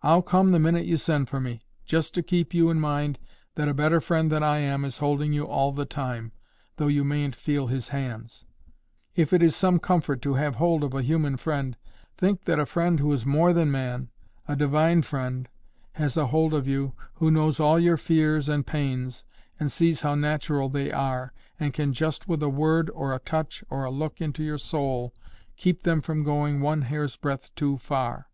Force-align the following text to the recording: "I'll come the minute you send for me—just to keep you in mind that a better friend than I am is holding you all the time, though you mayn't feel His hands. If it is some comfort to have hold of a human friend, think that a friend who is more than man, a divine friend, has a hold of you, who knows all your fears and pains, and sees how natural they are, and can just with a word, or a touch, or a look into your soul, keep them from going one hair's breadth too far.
"I'll 0.00 0.22
come 0.22 0.48
the 0.48 0.58
minute 0.58 0.86
you 0.86 0.96
send 0.96 1.28
for 1.28 1.38
me—just 1.38 2.14
to 2.14 2.22
keep 2.22 2.54
you 2.54 2.70
in 2.70 2.80
mind 2.80 3.18
that 3.56 3.68
a 3.68 3.74
better 3.74 4.00
friend 4.00 4.32
than 4.32 4.42
I 4.42 4.60
am 4.60 4.86
is 4.86 4.96
holding 5.04 5.34
you 5.34 5.46
all 5.46 5.70
the 5.70 5.84
time, 5.84 6.32
though 6.76 6.86
you 6.86 7.04
mayn't 7.04 7.36
feel 7.36 7.66
His 7.66 7.88
hands. 7.88 8.46
If 9.14 9.34
it 9.34 9.42
is 9.42 9.54
some 9.54 9.80
comfort 9.80 10.22
to 10.22 10.32
have 10.32 10.54
hold 10.54 10.82
of 10.82 10.94
a 10.94 11.02
human 11.02 11.36
friend, 11.36 11.76
think 12.16 12.46
that 12.46 12.58
a 12.58 12.64
friend 12.64 12.98
who 13.00 13.12
is 13.12 13.26
more 13.26 13.52
than 13.52 13.70
man, 13.70 14.08
a 14.48 14.56
divine 14.56 15.02
friend, 15.02 15.46
has 15.92 16.16
a 16.16 16.28
hold 16.28 16.54
of 16.54 16.66
you, 16.66 16.94
who 17.16 17.30
knows 17.30 17.60
all 17.60 17.78
your 17.78 17.98
fears 17.98 18.48
and 18.48 18.66
pains, 18.66 19.26
and 19.60 19.70
sees 19.70 20.00
how 20.00 20.14
natural 20.14 20.70
they 20.70 20.90
are, 20.90 21.34
and 21.60 21.74
can 21.74 21.92
just 21.92 22.26
with 22.26 22.42
a 22.42 22.48
word, 22.48 22.88
or 22.94 23.12
a 23.14 23.18
touch, 23.18 23.62
or 23.68 23.84
a 23.84 23.90
look 23.90 24.22
into 24.22 24.42
your 24.42 24.56
soul, 24.56 25.14
keep 25.58 25.82
them 25.82 26.00
from 26.00 26.24
going 26.24 26.62
one 26.62 26.80
hair's 26.80 27.16
breadth 27.18 27.54
too 27.54 27.76
far. 27.76 28.28